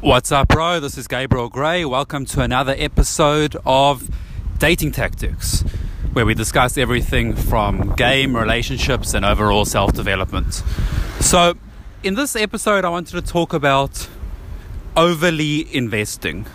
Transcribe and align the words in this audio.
What's 0.00 0.30
up, 0.30 0.46
bro? 0.46 0.78
This 0.78 0.96
is 0.96 1.08
Gabriel 1.08 1.48
Gray. 1.48 1.84
Welcome 1.84 2.24
to 2.26 2.40
another 2.40 2.72
episode 2.78 3.56
of 3.66 4.08
Dating 4.58 4.92
Tactics, 4.92 5.62
where 6.12 6.24
we 6.24 6.34
discuss 6.34 6.78
everything 6.78 7.34
from 7.34 7.96
game, 7.96 8.36
relationships, 8.36 9.12
and 9.12 9.24
overall 9.24 9.64
self 9.64 9.92
development. 9.94 10.62
So, 11.18 11.54
in 12.04 12.14
this 12.14 12.36
episode, 12.36 12.84
I 12.84 12.90
wanted 12.90 13.20
to 13.20 13.22
talk 13.22 13.52
about 13.52 14.08
overly 14.96 15.66
investing. 15.74 16.46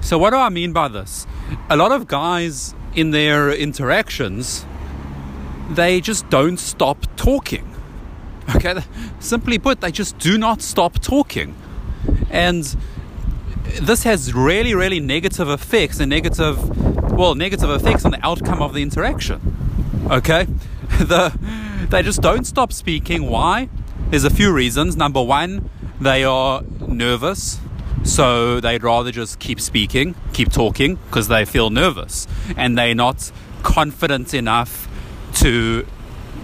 So, 0.00 0.16
what 0.16 0.30
do 0.30 0.36
I 0.36 0.48
mean 0.48 0.72
by 0.72 0.88
this? 0.88 1.26
A 1.68 1.76
lot 1.76 1.92
of 1.92 2.08
guys 2.08 2.74
in 2.94 3.10
their 3.10 3.52
interactions, 3.52 4.64
they 5.68 6.00
just 6.00 6.30
don't 6.30 6.56
stop 6.56 7.04
talking. 7.16 7.74
Okay, 8.54 8.82
simply 9.20 9.58
put, 9.58 9.82
they 9.82 9.92
just 9.92 10.16
do 10.18 10.38
not 10.38 10.62
stop 10.62 10.98
talking 11.00 11.54
and 12.36 12.76
this 13.80 14.02
has 14.02 14.34
really, 14.34 14.74
really 14.74 15.00
negative 15.00 15.48
effects 15.48 16.00
and 16.00 16.10
negative, 16.10 17.10
well, 17.10 17.34
negative 17.34 17.70
effects 17.70 18.04
on 18.04 18.10
the 18.10 18.24
outcome 18.24 18.60
of 18.60 18.74
the 18.74 18.82
interaction. 18.82 19.40
Okay, 20.10 20.44
the 20.98 21.32
they 21.88 22.02
just 22.02 22.20
don't 22.20 22.44
stop 22.44 22.72
speaking. 22.72 23.26
Why? 23.26 23.68
There's 24.10 24.24
a 24.24 24.30
few 24.30 24.52
reasons. 24.52 24.96
Number 24.96 25.22
one, 25.22 25.70
they 26.00 26.24
are 26.24 26.62
nervous, 26.86 27.58
so 28.04 28.60
they'd 28.60 28.82
rather 28.82 29.10
just 29.10 29.38
keep 29.38 29.60
speaking, 29.60 30.14
keep 30.34 30.52
talking, 30.52 30.96
because 31.06 31.28
they 31.28 31.44
feel 31.44 31.70
nervous, 31.70 32.26
and 32.56 32.76
they're 32.76 32.94
not 32.94 33.32
confident 33.62 34.34
enough 34.34 34.88
to 35.36 35.86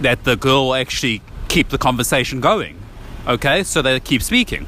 that 0.01 0.23
the 0.23 0.35
girl 0.35 0.73
actually 0.73 1.21
keep 1.49 1.69
the 1.69 1.77
conversation 1.77 2.41
going. 2.41 2.79
Okay, 3.27 3.63
so 3.63 3.81
they 3.81 3.99
keep 3.99 4.23
speaking. 4.23 4.65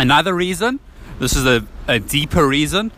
Another 0.00 0.32
reason, 0.34 0.80
this 1.18 1.36
is 1.36 1.44
a, 1.44 1.62
a 1.86 1.98
deeper 1.98 2.48
reason, 2.48 2.90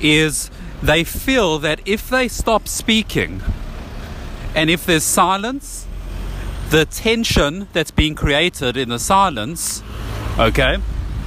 is 0.00 0.50
they 0.82 1.04
feel 1.04 1.58
that 1.58 1.78
if 1.84 2.08
they 2.08 2.26
stop 2.26 2.66
speaking 2.66 3.42
and 4.54 4.70
if 4.70 4.86
there's 4.86 5.04
silence, 5.04 5.86
the 6.70 6.86
tension 6.86 7.68
that's 7.74 7.90
being 7.90 8.14
created 8.14 8.78
in 8.78 8.88
the 8.88 8.98
silence, 8.98 9.82
okay, 10.38 10.78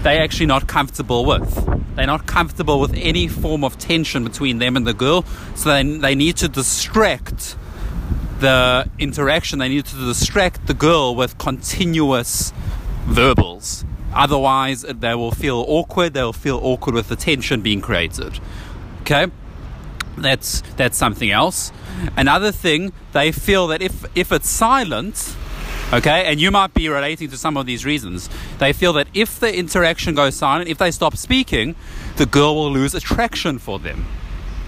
they're 0.02 0.23
actually 0.23 0.48
not 0.48 0.66
comfortable 0.66 1.24
with. 1.24 1.68
They're 1.96 2.08
not 2.08 2.26
comfortable 2.26 2.80
with 2.80 2.96
any 2.96 3.28
form 3.28 3.64
of 3.64 3.78
tension 3.78 4.24
between 4.24 4.58
them 4.58 4.76
and 4.76 4.88
the 4.88 4.94
girl, 4.96 5.24
so 5.53 5.70
they, 5.70 5.84
they 5.84 6.16
need 6.16 6.38
to 6.38 6.48
distract 6.48 7.56
the 8.40 8.90
interaction, 8.98 9.59
they 9.59 9.70
need 9.70 9.86
to 9.86 9.98
distract 9.98 10.66
the 10.66 10.74
girl 10.74 11.14
with 11.14 11.38
continuous 11.38 12.53
verbals. 13.06 13.86
Otherwise, 14.14 14.81
they 14.81 15.16
will 15.16 15.31
feel 15.31 15.64
awkward. 15.67 16.14
They 16.14 16.23
will 16.23 16.34
feel 16.34 16.59
awkward 16.62 16.95
with 16.95 17.08
the 17.08 17.16
tension 17.16 17.62
being 17.62 17.81
created. 17.81 18.40
Okay, 19.02 19.28
that's 20.18 20.62
that's 20.76 20.98
something 20.98 21.31
else. 21.31 21.72
Another 22.18 22.52
thing, 22.52 22.94
they 23.14 23.31
feel 23.31 23.68
that 23.68 23.81
if 23.81 24.06
if 24.16 24.31
it's 24.31 24.50
silent, 24.50 25.36
okay, 25.94 26.26
and 26.26 26.40
you 26.42 26.52
might 26.52 26.73
be 26.73 26.90
relating 26.90 27.30
to 27.30 27.38
some 27.38 27.58
of 27.58 27.66
these 27.66 27.86
reasons. 27.86 28.30
They 28.59 28.73
feel 28.73 28.94
that 28.94 29.08
if 29.14 29.40
the 29.40 29.56
interaction 29.56 30.16
goes 30.16 30.36
silent, 30.36 30.70
if 30.70 30.78
they 30.78 30.92
stop 30.92 31.16
speaking, 31.16 31.75
the 32.18 32.25
girl 32.25 32.56
will 32.56 32.72
lose 32.72 32.94
attraction 32.94 33.59
for 33.59 33.80
them. 33.80 34.06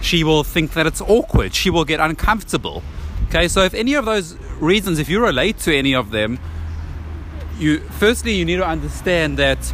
She 0.02 0.23
will 0.23 0.44
think 0.44 0.73
that 0.73 0.85
it's 0.85 1.02
awkward. 1.02 1.53
She 1.53 1.69
will 1.69 1.85
get 1.85 2.00
uncomfortable. 2.00 2.83
Okay, 3.28 3.47
so 3.47 3.61
if 3.63 3.73
any 3.73 3.94
of 3.94 4.05
those 4.05 4.35
reasons, 4.59 5.00
if 5.00 5.09
you 5.09 5.23
relate 5.23 5.57
to 5.59 5.75
any 5.75 5.95
of 5.95 6.11
them, 6.11 6.39
you 7.58 7.80
firstly 7.80 8.34
you 8.34 8.46
need 8.46 8.58
to 8.58 8.68
understand 8.68 9.38
that 9.38 9.73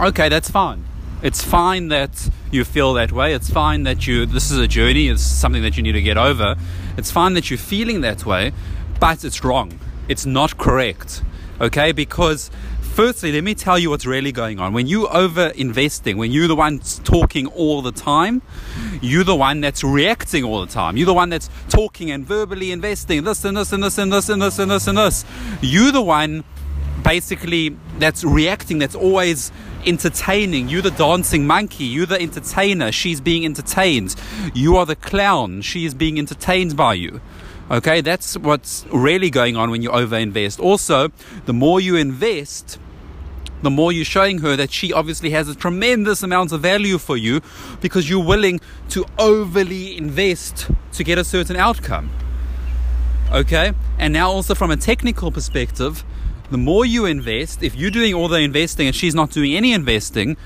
okay 0.00 0.28
that's 0.28 0.50
fine. 0.50 0.84
It's 1.22 1.42
fine 1.42 1.88
that 1.88 2.30
you 2.50 2.64
feel 2.64 2.94
that 2.94 3.10
way. 3.10 3.34
It's 3.34 3.50
fine 3.50 3.82
that 3.82 4.06
you 4.06 4.26
this 4.26 4.50
is 4.50 4.58
a 4.58 4.68
journey. 4.68 5.08
It's 5.08 5.22
something 5.22 5.62
that 5.62 5.76
you 5.76 5.82
need 5.82 5.92
to 5.92 6.02
get 6.02 6.16
over. 6.16 6.56
It's 6.96 7.10
fine 7.10 7.34
that 7.34 7.50
you're 7.50 7.58
feeling 7.58 8.00
that 8.02 8.24
way 8.26 8.52
but 9.00 9.24
it's 9.24 9.44
wrong. 9.44 9.78
It's 10.08 10.26
not 10.26 10.58
correct 10.58 11.22
okay? 11.60 11.92
Because 11.92 12.50
firstly 12.80 13.30
let 13.30 13.44
me 13.44 13.54
tell 13.54 13.78
you 13.78 13.90
what's 13.90 14.06
really 14.06 14.32
going 14.32 14.58
on. 14.58 14.72
When 14.72 14.86
you 14.86 15.08
over 15.08 15.48
investing 15.48 16.16
when 16.16 16.32
you're 16.32 16.48
the 16.48 16.56
one 16.56 16.80
talking 17.04 17.46
all 17.46 17.82
the 17.82 17.92
time 17.92 18.42
you're 19.00 19.24
the 19.24 19.36
one 19.36 19.60
that's 19.60 19.84
reacting 19.84 20.44
all 20.44 20.60
the 20.60 20.72
time. 20.72 20.96
You're 20.96 21.06
the 21.06 21.14
one 21.14 21.28
that's 21.28 21.48
talking 21.68 22.10
and 22.10 22.26
verbally 22.26 22.72
investing 22.72 23.24
this 23.24 23.44
and 23.44 23.56
this 23.56 23.72
and 23.72 23.82
this 23.82 23.98
and 23.98 24.12
this 24.12 24.28
and 24.28 24.42
this 24.42 24.58
and 24.58 24.70
this 24.70 24.86
and 24.86 24.98
this. 24.98 25.24
You're 25.60 25.92
the 25.92 26.02
one 26.02 26.44
basically 27.08 27.74
that's 27.98 28.22
reacting, 28.22 28.78
that's 28.78 28.94
always 28.94 29.50
entertaining. 29.86 30.68
You're 30.68 30.82
the 30.82 30.90
dancing 30.90 31.46
monkey, 31.46 31.84
you're 31.84 32.04
the 32.04 32.20
entertainer, 32.20 32.92
she's 32.92 33.18
being 33.18 33.46
entertained. 33.46 34.14
You 34.52 34.76
are 34.76 34.84
the 34.84 34.94
clown, 34.94 35.62
she 35.62 35.86
is 35.86 35.94
being 35.94 36.18
entertained 36.18 36.76
by 36.76 36.94
you. 36.94 37.22
Okay, 37.70 38.02
that's 38.02 38.36
what's 38.36 38.84
really 38.92 39.30
going 39.30 39.56
on 39.56 39.70
when 39.70 39.80
you 39.80 39.88
overinvest. 39.88 40.60
Also, 40.60 41.08
the 41.46 41.54
more 41.54 41.80
you 41.80 41.96
invest, 41.96 42.78
the 43.62 43.70
more 43.70 43.90
you're 43.90 44.04
showing 44.04 44.40
her 44.40 44.54
that 44.56 44.70
she 44.70 44.92
obviously 44.92 45.30
has 45.30 45.48
a 45.48 45.54
tremendous 45.54 46.22
amount 46.22 46.52
of 46.52 46.60
value 46.60 46.98
for 46.98 47.16
you 47.16 47.40
because 47.80 48.10
you're 48.10 48.24
willing 48.24 48.60
to 48.90 49.06
overly 49.18 49.96
invest 49.96 50.70
to 50.92 51.02
get 51.04 51.16
a 51.16 51.24
certain 51.24 51.56
outcome. 51.56 52.10
Okay, 53.32 53.72
and 53.98 54.12
now 54.12 54.30
also 54.30 54.54
from 54.54 54.70
a 54.70 54.76
technical 54.76 55.30
perspective, 55.30 56.04
the 56.50 56.58
more 56.58 56.84
you 56.84 57.04
invest, 57.04 57.62
if 57.62 57.74
you're 57.74 57.90
doing 57.90 58.14
all 58.14 58.28
the 58.28 58.38
investing 58.38 58.86
and 58.86 58.96
she's 58.96 59.14
not 59.14 59.30
doing 59.30 59.54
any 59.54 59.72
investing, 59.72 60.36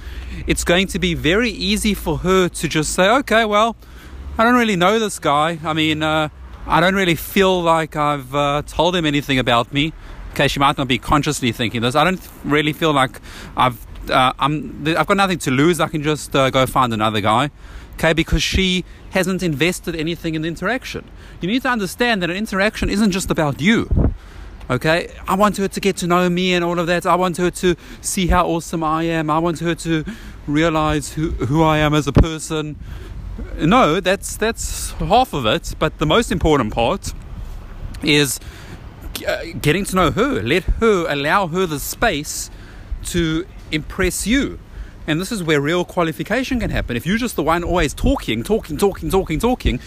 it's 0.47 0.65
going 0.65 0.87
to 0.89 0.99
be 0.99 1.15
very 1.15 1.51
easy 1.51 1.95
for 1.95 2.19
her 2.19 2.49
to 2.49 2.69
just 2.69 2.93
say, 2.93 3.09
okay, 3.09 3.45
well, 3.45 3.77
I 4.37 4.45
don't 4.45 4.55
really 4.55 4.77
know 4.77 4.99
this 4.99 5.19
guy. 5.19 5.59
I 5.63 5.73
mean, 5.73 6.03
uh, 6.03 6.29
I 6.67 6.81
don't 6.81 6.95
really 6.95 7.15
feel 7.15 7.61
like 7.63 7.97
I've 7.97 8.35
uh, 8.35 8.63
told 8.67 8.97
him 8.97 9.05
anything 9.05 9.39
about 9.39 9.73
me. 9.73 9.93
Okay, 10.33 10.49
she 10.49 10.59
might 10.59 10.79
not 10.79 10.89
be 10.89 10.99
consciously 10.99 11.53
thinking 11.53 11.83
this. 11.83 11.95
I 11.95 12.05
don't 12.05 12.21
really 12.45 12.73
feel 12.73 12.93
like 12.93 13.21
I've 13.57 13.87
uh, 14.11 14.33
I'm 14.39 14.85
I've 14.97 15.07
got 15.07 15.17
nothing 15.17 15.39
to 15.39 15.51
lose. 15.51 15.79
I 15.79 15.89
can 15.89 16.03
just 16.03 16.35
uh, 16.35 16.51
go 16.51 16.67
find 16.67 16.93
another 16.93 17.21
guy. 17.21 17.51
Okay, 17.95 18.13
because 18.15 18.43
she 18.43 18.85
hasn't 19.11 19.43
invested 19.43 19.95
anything 19.95 20.35
in 20.35 20.43
the 20.43 20.49
interaction. 20.49 21.05
You 21.41 21.49
need 21.49 21.63
to 21.63 21.69
understand 21.69 22.23
that 22.23 22.31
an 22.31 22.37
interaction 22.37 22.89
isn't 22.89 23.11
just 23.11 23.31
about 23.31 23.61
you. 23.61 24.15
Okay, 24.71 25.13
I 25.27 25.35
want 25.35 25.57
her 25.57 25.69
to 25.69 25.81
get 25.81 25.97
to 25.99 26.07
know 26.07 26.31
me 26.31 26.55
and 26.55 26.65
all 26.65 26.79
of 26.79 26.87
that. 26.87 27.05
I 27.05 27.17
want 27.17 27.37
her 27.39 27.51
to 27.51 27.75
see 28.01 28.29
how 28.29 28.47
awesome 28.47 28.85
I 28.85 29.03
am. 29.05 29.29
I 29.29 29.39
want 29.39 29.59
her 29.59 29.75
to 29.75 30.05
realize 30.47 31.13
who, 31.13 31.31
who 31.33 31.63
I 31.63 31.79
am 31.79 31.95
as 31.95 32.07
a 32.07 32.13
person. 32.13 32.77
No, 33.59 34.01
that's 34.01 34.37
that's 34.37 34.93
half 34.93 35.33
of 35.33 35.47
it. 35.47 35.75
But 35.79 35.99
the 35.99 36.07
most 36.07 36.31
important 36.31 36.73
part 36.73 37.13
is 38.03 38.39
uh, 39.27 39.45
getting 39.61 39.85
to 39.87 39.97
know 39.97 40.11
her. 40.11 40.43
Let 40.43 40.65
her 40.65 41.07
allow 41.09 41.49
her 41.49 41.67
the 41.67 41.81
space 41.81 42.51
to 43.07 43.47
impress 43.73 44.27
you. 44.27 44.59
And 45.07 45.21
this 45.21 45.33
is 45.33 45.43
where 45.43 45.61
real 45.61 45.85
qualification 45.85 46.61
can 46.61 46.71
happen. 46.71 46.97
If 46.97 47.05
you're 47.05 47.19
just 47.19 47.35
the 47.35 47.43
one 47.43 47.65
always 47.65 47.93
talking, 47.93 48.45
talking, 48.45 48.77
talking, 48.77 49.11
talking, 49.11 49.41
talking, 49.41 49.81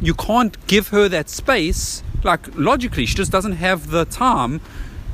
you 0.00 0.14
can't 0.14 0.66
give 0.66 0.88
her 0.88 1.08
that 1.10 1.28
space 1.28 2.02
like 2.24 2.54
logically 2.56 3.06
she 3.06 3.14
just 3.14 3.30
doesn't 3.30 3.52
have 3.52 3.90
the 3.90 4.04
time 4.06 4.60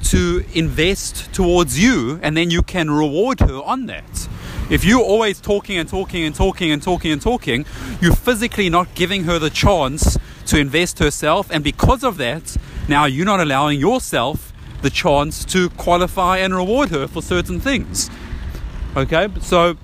to 0.03 0.45
invest 0.55 1.33
towards 1.33 1.79
you 1.79 2.19
and 2.23 2.37
then 2.37 2.51
you 2.51 2.63
can 2.63 2.91
reward 2.91 3.41
her 3.41 3.61
on 3.63 3.87
that. 3.87 4.29
If 4.71 4.85
you're 4.85 5.03
always 5.03 5.41
talking 5.41 5.77
and 5.79 5.89
talking 5.89 6.25
and 6.25 6.35
talking 6.35 6.71
and 6.71 6.83
talking 6.83 7.13
and 7.13 7.21
talking 7.21 7.67
you're 8.01 8.15
physically 8.15 8.71
not 8.71 8.95
giving 8.95 9.25
her 9.25 9.39
the 9.39 9.51
chance 9.51 10.19
to 10.47 10.59
invest 10.59 10.99
herself 10.99 11.51
and 11.51 11.63
because 11.63 12.03
of 12.03 12.17
that 12.17 12.57
now 12.89 13.05
you're 13.05 13.27
not 13.27 13.41
allowing 13.41 13.79
yourself 13.79 14.53
the 14.83 14.91
chance 14.91 15.45
to 15.45 15.69
qualify 15.71 16.39
and 16.39 16.55
reward 16.55 16.89
her 16.91 17.07
for 17.07 17.21
certain 17.21 17.61
things. 17.61 18.11
Okay 18.97 19.29
so 19.41 19.77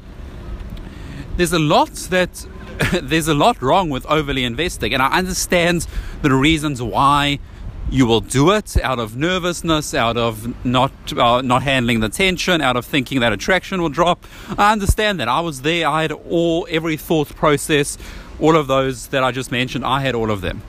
there's 1.36 1.52
a 1.52 1.58
lot 1.58 1.92
that 2.10 2.46
there's 3.02 3.28
a 3.28 3.34
lot 3.34 3.62
wrong 3.62 3.88
with 3.88 4.04
overly 4.06 4.44
investing, 4.44 4.92
and 4.92 5.02
I 5.02 5.16
understand 5.16 5.86
the 6.22 6.32
reasons 6.32 6.82
why 6.82 7.38
you 7.90 8.04
will 8.04 8.20
do 8.20 8.50
it 8.50 8.76
out 8.82 8.98
of 8.98 9.16
nervousness, 9.16 9.94
out 9.94 10.16
of 10.16 10.64
not 10.64 10.92
uh, 11.16 11.40
not 11.40 11.62
handling 11.62 12.00
the 12.00 12.08
tension, 12.08 12.60
out 12.60 12.76
of 12.76 12.84
thinking 12.84 13.20
that 13.20 13.32
attraction 13.32 13.80
will 13.80 13.88
drop. 13.88 14.26
I 14.58 14.72
understand 14.72 15.20
that. 15.20 15.28
I 15.28 15.40
was 15.40 15.62
there. 15.62 15.88
I 15.88 16.02
had 16.02 16.12
all 16.12 16.66
every 16.68 16.96
thought 16.96 17.34
process, 17.34 17.96
all 18.40 18.56
of 18.56 18.66
those 18.66 19.08
that 19.08 19.22
I 19.22 19.30
just 19.30 19.50
mentioned. 19.50 19.84
I 19.84 20.00
had 20.00 20.14
all 20.14 20.30
of 20.30 20.40
them. 20.40 20.62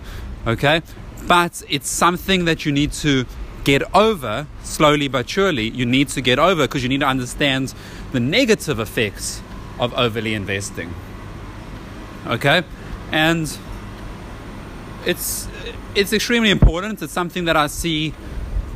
Okay, 0.45 0.81
but 1.27 1.61
it's 1.67 1.89
something 1.89 2.45
that 2.45 2.65
you 2.65 2.71
need 2.71 2.93
to 2.93 3.25
get 3.63 3.83
over 3.93 4.47
slowly 4.63 5.09
but 5.09 5.27
surely. 5.29 5.69
You 5.69 5.85
need 5.85 6.07
to 6.09 6.21
get 6.21 6.39
over 6.39 6.63
because 6.63 6.83
you 6.83 6.89
need 6.89 7.01
to 7.01 7.07
understand 7.07 7.73
the 8.13 8.19
negative 8.19 8.79
effects 8.79 9.41
of 9.79 9.93
overly 9.93 10.33
investing 10.33 10.93
okay? 12.25 12.63
And 13.11 13.57
it's 15.05 15.47
it's 15.95 16.13
extremely 16.13 16.49
important. 16.51 17.01
It's 17.01 17.13
something 17.13 17.45
that 17.45 17.55
i 17.55 17.67
see 17.67 18.13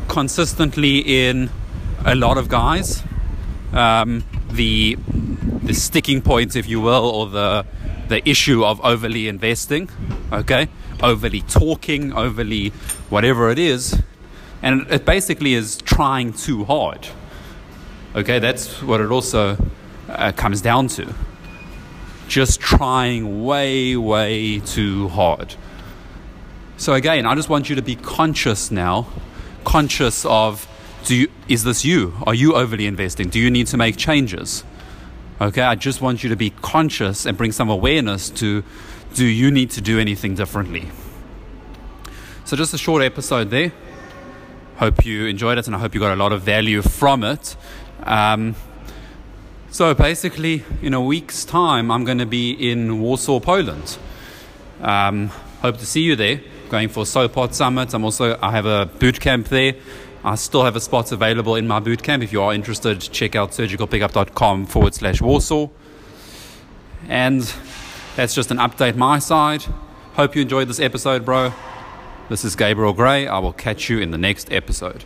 consistently 0.08 1.00
in 1.00 1.50
a 2.06 2.16
lot 2.16 2.38
of 2.38 2.50
guys. 2.50 3.04
Um, 3.74 4.24
the 4.50 4.98
the 5.64 5.74
sticking 5.74 6.22
point, 6.22 6.56
if 6.56 6.68
you 6.68 6.82
will, 6.82 7.06
or 7.06 7.28
the 7.28 7.66
the 8.08 8.28
issue 8.30 8.66
of 8.66 8.82
overly 8.82 9.28
investing, 9.28 9.90
okay, 10.32 10.68
overly 11.02 11.42
talking, 11.42 12.12
overly 12.14 12.70
whatever 13.10 13.50
it 13.50 13.60
is, 13.60 14.02
and 14.62 14.86
it 14.90 15.06
basically 15.06 15.54
is 15.54 15.78
trying 15.78 16.34
too 16.34 16.66
hard. 16.66 17.08
Okay, 18.14 18.40
that's 18.40 18.82
what 18.84 19.00
it 19.00 19.10
also 19.10 19.58
uh, 20.10 20.32
comes 20.34 20.60
down 20.60 20.88
to. 20.90 21.14
Just 22.32 22.62
trying 22.62 23.44
way, 23.44 23.98
way 23.98 24.60
too 24.60 25.10
hard. 25.10 25.54
So 26.78 26.94
again, 26.94 27.26
I 27.26 27.36
just 27.36 27.50
want 27.50 27.70
you 27.70 27.76
to 27.76 27.82
be 27.82 27.98
conscious 27.98 28.72
now, 28.72 29.08
conscious 29.66 30.24
of 30.24 30.66
do 31.04 31.14
you, 31.14 31.28
is 31.50 31.66
this 31.66 31.84
you? 31.84 32.14
Are 32.26 32.34
you 32.34 32.54
overly 32.54 32.86
investing? 32.86 33.28
Do 33.28 33.38
you 33.38 33.52
need 33.52 33.68
to 33.68 33.76
make 33.76 33.98
changes? 33.98 34.64
Okay, 35.42 35.62
I 35.62 35.76
just 35.76 36.00
want 36.00 36.24
you 36.24 36.30
to 36.30 36.38
be 36.38 36.52
conscious 36.52 37.26
and 37.26 37.38
bring 37.38 37.52
some 37.52 37.70
awareness 37.70 38.30
to 38.30 38.64
do 39.14 39.26
you 39.26 39.52
need 39.52 39.72
to 39.72 39.82
do 39.82 40.00
anything 40.00 40.34
differently? 40.36 40.88
So, 42.46 42.56
just 42.56 42.74
a 42.74 42.78
short 42.78 43.04
episode 43.04 43.50
there. 43.50 43.74
Hope 44.78 45.06
you 45.06 45.26
enjoyed 45.26 45.58
it 45.58 45.68
and 45.68 45.76
I 45.76 45.80
hope 45.80 45.94
you 45.94 46.00
got 46.00 46.14
a 46.14 46.16
lot 46.16 46.32
of 46.32 46.44
value 46.44 46.82
from 46.82 47.26
it. 47.26 47.58
Um, 48.04 48.56
so, 49.72 49.94
basically, 49.94 50.64
in 50.82 50.94
a 50.94 51.02
week's 51.02 51.44
time, 51.44 51.90
I'm 51.90 52.04
going 52.04 52.20
to 52.20 52.26
be 52.26 52.52
in 52.52 53.02
Warsaw, 53.02 53.40
Poland. 53.40 53.98
Um, 54.82 55.28
hope 55.62 55.78
to 55.78 55.86
see 55.86 56.02
you 56.02 56.16
there. 56.16 56.42
Going 56.70 56.90
for 56.90 57.04
SOPOT 57.04 57.54
Summit. 57.54 57.94
I'm 57.94 58.06
also 58.06 58.38
I 58.42 58.52
have 58.52 58.66
a 58.66 58.86
boot 59.00 59.20
camp 59.20 59.48
there 59.50 59.74
I 60.24 60.36
still 60.36 60.64
have 60.66 60.76
a 60.76 60.80
spot 60.80 61.12
available 61.12 61.56
in 61.56 61.68
my 61.68 61.80
bootcamp. 61.80 62.24
If 62.24 62.32
you 62.32 62.44
are 62.44 62.54
interested, 62.54 63.02
check 63.02 63.36
out 63.36 63.52
surgicalpickup.com 63.52 64.68
forward 64.68 64.94
slash 64.94 65.20
Warsaw. 65.20 65.70
And 67.08 67.42
that's 68.16 68.36
just 68.36 68.52
an 68.52 68.58
update 68.58 68.96
my 68.96 69.18
side. 69.18 69.64
Hope 70.14 70.36
you 70.36 70.44
enjoyed 70.44 70.68
this 70.68 70.80
episode, 70.80 71.26
bro. 71.26 71.54
This 72.30 72.46
is 72.46 72.56
Gabriel 72.56 72.94
Gray. 72.94 73.28
I 73.28 73.40
will 73.40 73.54
catch 73.54 73.90
you 73.90 74.00
in 74.00 74.12
the 74.12 74.18
next 74.18 74.52
episode. 74.52 75.06